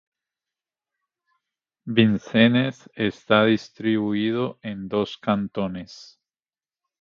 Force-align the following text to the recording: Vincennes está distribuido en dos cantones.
Vincennes 1.85 2.89
está 2.95 3.45
distribuido 3.45 4.57
en 4.63 4.87
dos 4.87 5.15
cantones. 5.19 6.19